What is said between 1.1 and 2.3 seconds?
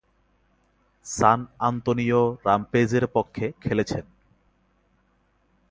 San Antonio